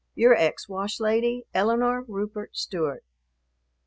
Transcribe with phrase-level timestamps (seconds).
[0.15, 3.03] Your ex Washlady, ELINORE RUPERT STEWART.